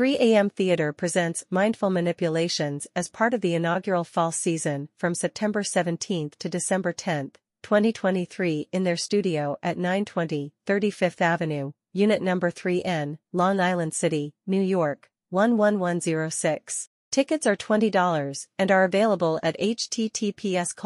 3 0.00 0.16
AM 0.16 0.48
Theater 0.48 0.94
presents 0.94 1.44
Mindful 1.50 1.90
Manipulations 1.90 2.86
as 2.96 3.10
part 3.10 3.34
of 3.34 3.42
the 3.42 3.54
inaugural 3.54 4.02
fall 4.02 4.32
season 4.32 4.88
from 4.96 5.14
September 5.14 5.62
17 5.62 6.30
to 6.38 6.48
December 6.48 6.90
10, 6.94 7.32
2023 7.62 8.68
in 8.72 8.84
their 8.84 8.96
studio 8.96 9.58
at 9.62 9.76
920 9.76 10.54
35th 10.66 11.20
Avenue, 11.20 11.72
Unit 11.92 12.22
Number 12.22 12.50
3N, 12.50 13.18
Long 13.34 13.60
Island 13.60 13.92
City, 13.92 14.32
New 14.46 14.62
York, 14.62 15.10
11106. 15.32 16.88
Tickets 17.10 17.44
are 17.44 17.56
$20 17.56 18.46
and 18.56 18.70
are 18.70 18.84
available 18.84 19.40
at 19.42 19.58
https 19.58 20.76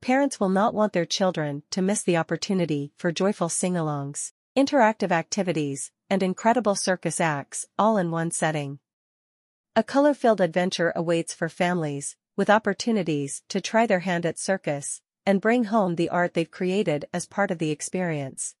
Parents 0.00 0.38
will 0.38 0.48
not 0.48 0.74
want 0.74 0.92
their 0.92 1.06
children 1.06 1.62
to 1.70 1.82
miss 1.82 2.02
the 2.02 2.16
opportunity 2.16 2.92
for 2.96 3.10
joyful 3.10 3.48
sing-alongs, 3.48 4.32
interactive 4.56 5.10
activities, 5.10 5.90
and 6.08 6.22
incredible 6.22 6.74
circus 6.74 7.20
acts, 7.20 7.66
all 7.78 7.96
in 7.96 8.10
one 8.10 8.30
setting. 8.30 8.78
A 9.74 9.82
color-filled 9.82 10.40
adventure 10.40 10.92
awaits 10.94 11.34
for 11.34 11.48
families, 11.48 12.16
with 12.36 12.48
opportunities 12.50 13.42
to 13.48 13.60
try 13.60 13.86
their 13.86 14.00
hand 14.00 14.24
at 14.24 14.38
circus, 14.38 15.00
and 15.24 15.40
bring 15.40 15.64
home 15.64 15.96
the 15.96 16.08
art 16.08 16.34
they've 16.34 16.50
created 16.50 17.06
as 17.12 17.26
part 17.26 17.50
of 17.50 17.58
the 17.58 17.70
experience. 17.70 18.54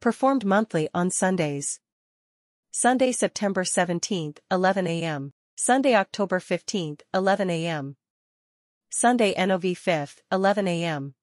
Performed 0.00 0.44
monthly 0.44 0.88
on 0.92 1.10
Sundays. 1.10 1.80
Sunday, 2.70 3.12
September 3.12 3.64
17th, 3.64 4.38
11 4.50 4.86
a.m. 4.86 5.32
Sunday, 5.56 5.94
October 5.94 6.38
15th, 6.38 7.00
11 7.14 7.50
a.m. 7.50 7.96
Sunday 8.92 9.32
NOV 9.38 9.62
5th, 9.62 10.16
11 10.32 10.66
a.m. 10.66 11.14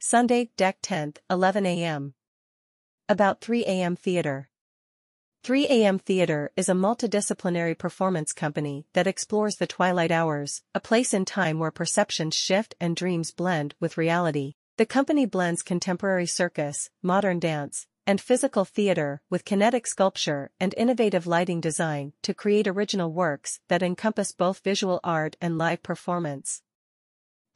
Sunday, 0.00 0.50
Dec 0.58 0.74
10th, 0.82 1.18
11 1.30 1.64
a.m. 1.64 2.14
About 3.08 3.40
3 3.40 3.64
a.m. 3.66 3.94
Theater 3.94 4.50
3 5.44 5.66
a.m. 5.66 6.00
Theater 6.00 6.50
is 6.56 6.68
a 6.68 6.72
multidisciplinary 6.72 7.78
performance 7.78 8.32
company 8.32 8.84
that 8.94 9.06
explores 9.06 9.56
the 9.56 9.68
twilight 9.68 10.10
hours, 10.10 10.64
a 10.74 10.80
place 10.80 11.14
in 11.14 11.24
time 11.24 11.60
where 11.60 11.70
perceptions 11.70 12.34
shift 12.34 12.74
and 12.80 12.96
dreams 12.96 13.30
blend 13.30 13.76
with 13.78 13.96
reality. 13.96 14.54
The 14.76 14.84
company 14.84 15.24
blends 15.24 15.62
contemporary 15.62 16.26
circus, 16.26 16.90
modern 17.00 17.38
dance, 17.38 17.86
and 18.08 18.20
physical 18.20 18.64
theater 18.64 19.22
with 19.30 19.44
kinetic 19.44 19.86
sculpture 19.86 20.50
and 20.58 20.74
innovative 20.76 21.28
lighting 21.28 21.60
design 21.60 22.12
to 22.22 22.34
create 22.34 22.66
original 22.66 23.12
works 23.12 23.60
that 23.68 23.84
encompass 23.84 24.32
both 24.32 24.64
visual 24.64 24.98
art 25.04 25.36
and 25.40 25.56
live 25.56 25.84
performance. 25.84 26.60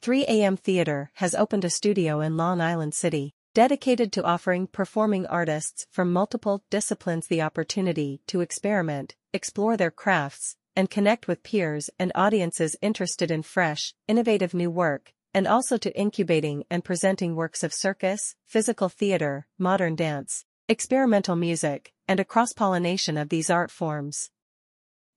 3AM 0.01 0.59
Theater 0.59 1.11
has 1.15 1.33
opened 1.33 1.65
a 1.65 1.69
studio 1.69 2.21
in 2.21 2.37
Long 2.37 2.61
Island 2.61 2.93
City, 2.93 3.33
dedicated 3.53 4.13
to 4.13 4.23
offering 4.23 4.67
performing 4.67 5.25
artists 5.25 5.87
from 5.89 6.13
multiple 6.13 6.63
disciplines 6.69 7.27
the 7.27 7.41
opportunity 7.41 8.21
to 8.27 8.41
experiment, 8.41 9.15
explore 9.33 9.75
their 9.75 9.91
crafts, 9.91 10.55
and 10.75 10.89
connect 10.89 11.27
with 11.27 11.41
peers 11.41 11.89
and 11.97 12.11
audiences 12.13 12.75
interested 12.81 13.31
in 13.31 13.41
fresh, 13.41 13.95
innovative 14.07 14.53
new 14.53 14.69
work, 14.69 15.13
and 15.33 15.47
also 15.47 15.77
to 15.77 15.99
incubating 15.99 16.63
and 16.69 16.85
presenting 16.85 17.35
works 17.35 17.63
of 17.63 17.73
circus, 17.73 18.35
physical 18.45 18.89
theater, 18.89 19.47
modern 19.57 19.95
dance, 19.95 20.45
experimental 20.69 21.35
music, 21.35 21.91
and 22.07 22.19
a 22.19 22.25
cross-pollination 22.25 23.17
of 23.17 23.29
these 23.29 23.49
art 23.49 23.71
forms. 23.71 24.29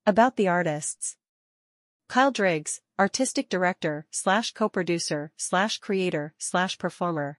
About 0.06 0.36
the 0.36 0.48
artists. 0.48 1.16
Kyle 2.08 2.32
Driggs, 2.32 2.80
artistic 3.00 3.48
director 3.48 4.06
slash 4.10 4.52
co-producer 4.52 5.32
slash 5.38 5.78
creator 5.78 6.34
slash 6.36 6.76
performer. 6.76 7.38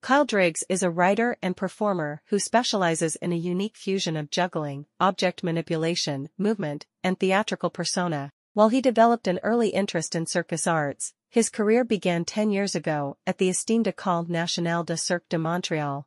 Kyle 0.00 0.24
Driggs 0.24 0.62
is 0.68 0.84
a 0.84 0.90
writer 0.90 1.36
and 1.42 1.56
performer 1.56 2.22
who 2.26 2.38
specializes 2.38 3.16
in 3.16 3.32
a 3.32 3.36
unique 3.36 3.76
fusion 3.76 4.16
of 4.16 4.30
juggling, 4.30 4.86
object 5.00 5.42
manipulation, 5.42 6.28
movement, 6.38 6.86
and 7.02 7.18
theatrical 7.18 7.68
persona. 7.68 8.30
While 8.52 8.68
he 8.68 8.80
developed 8.80 9.26
an 9.26 9.40
early 9.42 9.70
interest 9.70 10.14
in 10.14 10.26
circus 10.26 10.68
arts, 10.68 11.14
his 11.28 11.50
career 11.50 11.82
began 11.82 12.24
10 12.24 12.52
years 12.52 12.76
ago 12.76 13.16
at 13.26 13.38
the 13.38 13.48
esteemed 13.48 13.86
École 13.86 14.28
Nationale 14.28 14.84
de 14.84 14.96
Cirque 14.96 15.28
de 15.28 15.36
Montréal. 15.36 16.04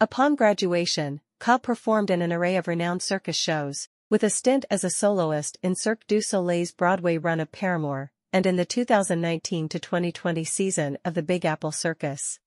Upon 0.00 0.36
graduation, 0.36 1.20
Kyle 1.38 1.58
performed 1.58 2.10
in 2.10 2.22
an 2.22 2.32
array 2.32 2.56
of 2.56 2.66
renowned 2.66 3.02
circus 3.02 3.36
shows, 3.36 3.90
with 4.10 4.22
a 4.22 4.30
stint 4.30 4.64
as 4.70 4.84
a 4.84 4.90
soloist 4.90 5.58
in 5.62 5.74
Cirque 5.74 6.06
du 6.06 6.22
Soleil's 6.22 6.72
Broadway 6.72 7.18
run 7.18 7.40
of 7.40 7.52
Paramour, 7.52 8.10
and 8.32 8.46
in 8.46 8.56
the 8.56 8.64
2019-2020 8.64 10.46
season 10.46 10.96
of 11.04 11.12
the 11.12 11.22
Big 11.22 11.44
Apple 11.44 11.72
Circus. 11.72 12.40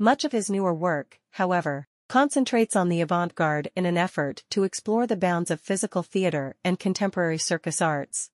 Much 0.00 0.24
of 0.24 0.32
his 0.32 0.50
newer 0.50 0.74
work, 0.74 1.20
however, 1.30 1.86
concentrates 2.08 2.74
on 2.74 2.88
the 2.88 3.00
avant-garde 3.00 3.70
in 3.76 3.86
an 3.86 3.96
effort 3.96 4.42
to 4.50 4.64
explore 4.64 5.06
the 5.06 5.16
bounds 5.16 5.52
of 5.52 5.60
physical 5.60 6.02
theater 6.02 6.56
and 6.64 6.80
contemporary 6.80 7.38
circus 7.38 7.80
arts. 7.80 8.30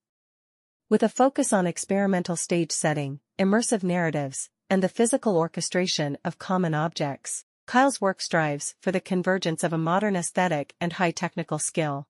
With 0.88 1.02
a 1.02 1.10
focus 1.10 1.52
on 1.52 1.66
experimental 1.66 2.36
stage 2.36 2.72
setting, 2.72 3.20
immersive 3.38 3.82
narratives, 3.82 4.48
and 4.70 4.82
the 4.82 4.88
physical 4.88 5.36
orchestration 5.36 6.16
of 6.24 6.38
common 6.38 6.72
objects, 6.72 7.44
Kyle's 7.66 8.00
work 8.00 8.22
strives 8.22 8.74
for 8.80 8.90
the 8.90 8.98
convergence 8.98 9.62
of 9.62 9.74
a 9.74 9.78
modern 9.78 10.16
aesthetic 10.16 10.74
and 10.80 10.94
high 10.94 11.10
technical 11.10 11.58
skill 11.58 12.06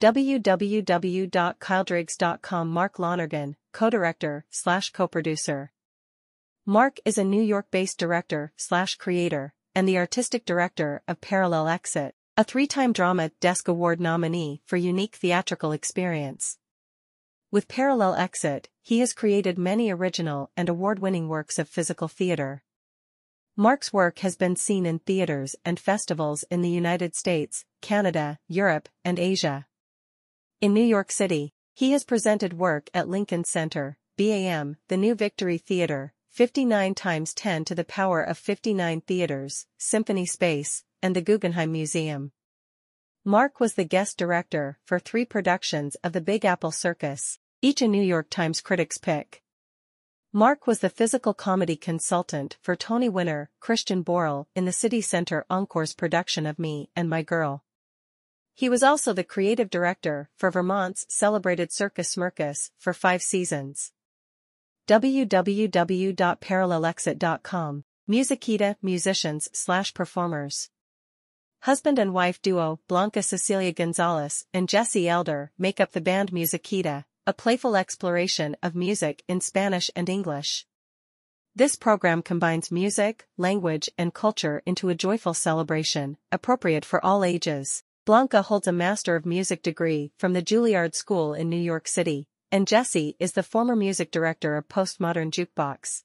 www.kyledriggs.com 0.00 2.68
Mark 2.68 3.00
Lonergan, 3.00 3.56
co-director 3.72 4.44
slash 4.48 4.90
co-producer. 4.90 5.72
Mark 6.64 7.00
is 7.04 7.18
a 7.18 7.24
New 7.24 7.42
York-based 7.42 7.98
director 7.98 8.52
slash 8.56 8.94
creator 8.94 9.52
and 9.74 9.88
the 9.88 9.98
artistic 9.98 10.44
director 10.44 11.02
of 11.08 11.20
Parallel 11.20 11.66
Exit, 11.68 12.14
a 12.36 12.44
three-time 12.44 12.92
Drama 12.92 13.30
Desk 13.40 13.66
Award 13.66 14.00
nominee 14.00 14.62
for 14.64 14.76
unique 14.76 15.16
theatrical 15.16 15.72
experience. 15.72 16.58
With 17.50 17.66
Parallel 17.66 18.14
Exit, 18.14 18.68
he 18.82 19.00
has 19.00 19.12
created 19.12 19.58
many 19.58 19.90
original 19.90 20.52
and 20.56 20.68
award-winning 20.68 21.26
works 21.28 21.58
of 21.58 21.68
physical 21.68 22.06
theater. 22.06 22.62
Mark's 23.56 23.92
work 23.92 24.20
has 24.20 24.36
been 24.36 24.54
seen 24.54 24.86
in 24.86 25.00
theaters 25.00 25.56
and 25.64 25.80
festivals 25.80 26.44
in 26.50 26.62
the 26.62 26.70
United 26.70 27.16
States, 27.16 27.64
Canada, 27.80 28.38
Europe, 28.46 28.88
and 29.04 29.18
Asia. 29.18 29.66
In 30.60 30.74
New 30.74 30.82
York 30.82 31.12
City, 31.12 31.52
he 31.72 31.92
has 31.92 32.02
presented 32.02 32.52
work 32.52 32.90
at 32.92 33.08
Lincoln 33.08 33.44
Center, 33.44 33.96
BAM, 34.16 34.76
the 34.88 34.96
New 34.96 35.14
Victory 35.14 35.56
Theater, 35.56 36.12
59 36.30 36.96
times 36.96 37.32
10 37.32 37.64
to 37.66 37.76
the 37.76 37.84
power 37.84 38.20
of 38.20 38.36
59 38.36 39.02
theaters, 39.02 39.66
Symphony 39.78 40.26
Space, 40.26 40.82
and 41.00 41.14
the 41.14 41.22
Guggenheim 41.22 41.70
Museum. 41.70 42.32
Mark 43.24 43.60
was 43.60 43.74
the 43.74 43.84
guest 43.84 44.18
director 44.18 44.80
for 44.84 44.98
three 44.98 45.24
productions 45.24 45.94
of 46.02 46.12
the 46.12 46.20
Big 46.20 46.44
Apple 46.44 46.72
Circus, 46.72 47.38
each 47.62 47.80
a 47.80 47.86
New 47.86 48.02
York 48.02 48.28
Times 48.28 48.60
critic's 48.60 48.98
pick. 48.98 49.44
Mark 50.32 50.66
was 50.66 50.80
the 50.80 50.90
physical 50.90 51.34
comedy 51.34 51.76
consultant 51.76 52.58
for 52.60 52.74
Tony 52.74 53.08
winner 53.08 53.48
Christian 53.60 54.02
Borle 54.02 54.46
in 54.56 54.64
the 54.64 54.72
City 54.72 55.02
Center 55.02 55.46
Encore's 55.48 55.94
production 55.94 56.46
of 56.46 56.58
Me 56.58 56.90
and 56.96 57.08
My 57.08 57.22
Girl. 57.22 57.62
He 58.58 58.68
was 58.68 58.82
also 58.82 59.12
the 59.12 59.22
creative 59.22 59.70
director 59.70 60.30
for 60.36 60.50
Vermont's 60.50 61.06
celebrated 61.08 61.70
Circus 61.70 62.16
Smirkus 62.16 62.72
for 62.76 62.92
five 62.92 63.22
seasons. 63.22 63.92
www.parallelexit.com 64.88 67.84
Musiquita 68.10 68.74
musicians 68.82 69.48
slash 69.52 69.94
performers. 69.94 70.70
Husband 71.60 72.00
and 72.00 72.12
wife 72.12 72.42
duo 72.42 72.80
Blanca 72.88 73.22
Cecilia 73.22 73.72
Gonzalez 73.72 74.44
and 74.52 74.68
Jesse 74.68 75.08
Elder 75.08 75.52
make 75.56 75.78
up 75.78 75.92
the 75.92 76.00
band 76.00 76.32
Musiquita, 76.32 77.04
a 77.28 77.32
playful 77.32 77.76
exploration 77.76 78.56
of 78.60 78.74
music 78.74 79.22
in 79.28 79.40
Spanish 79.40 79.88
and 79.94 80.08
English. 80.08 80.66
This 81.54 81.76
program 81.76 82.22
combines 82.22 82.72
music, 82.72 83.28
language, 83.36 83.88
and 83.96 84.12
culture 84.12 84.64
into 84.66 84.88
a 84.88 84.96
joyful 84.96 85.34
celebration, 85.34 86.16
appropriate 86.32 86.84
for 86.84 87.04
all 87.04 87.22
ages. 87.22 87.84
Blanca 88.08 88.40
holds 88.40 88.66
a 88.66 88.72
Master 88.72 89.16
of 89.16 89.26
Music 89.26 89.62
degree 89.62 90.12
from 90.18 90.32
the 90.32 90.40
Juilliard 90.40 90.94
School 90.94 91.34
in 91.34 91.50
New 91.50 91.60
York 91.60 91.86
City, 91.86 92.26
and 92.50 92.66
Jesse 92.66 93.16
is 93.18 93.32
the 93.32 93.42
former 93.42 93.76
music 93.76 94.10
director 94.10 94.56
of 94.56 94.66
Postmodern 94.66 95.30
Jukebox. 95.30 96.04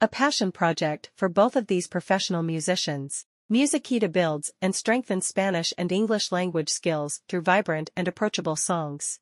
A 0.00 0.06
passion 0.06 0.52
project 0.52 1.10
for 1.16 1.28
both 1.28 1.56
of 1.56 1.66
these 1.66 1.88
professional 1.88 2.44
musicians, 2.44 3.26
Musiquita 3.50 4.08
builds 4.08 4.52
and 4.62 4.72
strengthens 4.72 5.26
Spanish 5.26 5.72
and 5.76 5.90
English 5.90 6.30
language 6.30 6.68
skills 6.68 7.22
through 7.28 7.40
vibrant 7.40 7.90
and 7.96 8.06
approachable 8.06 8.54
songs. 8.54 9.18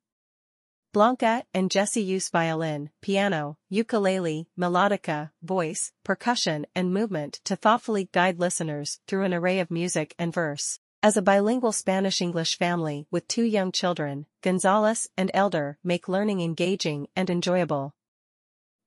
Blanca 0.93 1.45
and 1.55 1.71
Jesse 1.71 2.03
use 2.03 2.29
violin, 2.29 2.91
piano, 3.01 3.57
ukulele, 3.71 4.47
melodica, 4.59 5.31
voice, 5.43 5.93
percussion 6.05 6.67
and 6.75 6.93
movement 6.93 7.41
to 7.45 7.57
thoughtfully 7.57 8.11
guide 8.13 8.39
listeners 8.39 9.01
through 9.07 9.25
an 9.25 9.33
array 9.33 9.59
of 9.59 9.71
music 9.71 10.15
and 10.19 10.35
verse. 10.35 10.81
As 11.01 11.17
a 11.17 11.23
bilingual 11.23 11.71
Spanish-English 11.71 12.59
family 12.59 13.07
with 13.09 13.29
two 13.29 13.45
young 13.45 13.71
children, 13.71 14.27
Gonzalez 14.43 15.09
and 15.17 15.31
Elder 15.33 15.79
make 15.85 16.09
learning 16.09 16.41
engaging 16.41 17.07
and 17.15 17.31
enjoyable. 17.31 17.95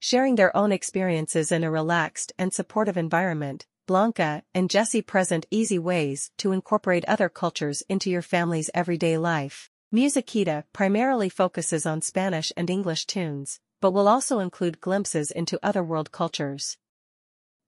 Sharing 0.01 0.35
their 0.35 0.55
own 0.55 0.73
experiences 0.73 1.53
in 1.53 1.63
a 1.63 1.71
relaxed 1.71 2.33
and 2.37 2.53
supportive 2.53 2.97
environment, 2.97 3.65
Blanca 3.87 4.43
and 4.53 4.69
Jesse 4.69 5.01
present 5.01 5.45
easy 5.51 5.79
ways 5.79 6.31
to 6.39 6.51
incorporate 6.51 7.05
other 7.07 7.29
cultures 7.29 7.81
into 7.87 8.09
your 8.09 8.21
family's 8.21 8.69
everyday 8.73 9.17
life. 9.17 9.69
Musiquita 9.93 10.65
primarily 10.73 11.29
focuses 11.29 11.85
on 11.85 12.01
Spanish 12.01 12.51
and 12.57 12.69
English 12.69 13.05
tunes, 13.05 13.61
but 13.79 13.91
will 13.91 14.09
also 14.09 14.39
include 14.39 14.81
glimpses 14.81 15.31
into 15.31 15.57
other 15.63 15.81
world 15.81 16.11
cultures. 16.11 16.77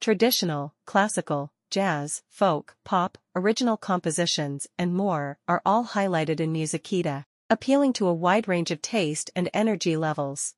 Traditional, 0.02 0.74
classical, 0.86 1.53
jazz, 1.74 2.22
folk, 2.30 2.78
pop, 2.84 3.18
original 3.36 3.78
compositions, 3.78 4.68
and 4.78 4.94
more 4.94 5.40
are 5.48 5.64
all 5.66 5.86
highlighted 5.86 6.40
in 6.40 6.54
Musiquita, 6.54 7.26
appealing 7.50 7.94
to 7.94 8.06
a 8.06 8.14
wide 8.14 8.48
range 8.48 8.70
of 8.70 8.80
taste 8.80 9.32
and 9.36 9.50
energy 9.56 9.98
levels. 9.98 10.54